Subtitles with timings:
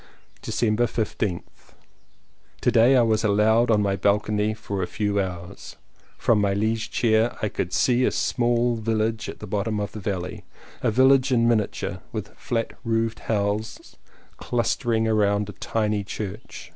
[0.41, 1.73] December 15th.
[2.61, 5.75] To day I was allowed on my balcony for a few hours.
[6.17, 9.99] From my liege chair I could see a small village at the bottom of the
[9.99, 10.43] valley,
[10.81, 13.95] a village in miniature, with flat roofed houses
[14.37, 16.69] clustering round a tiny church.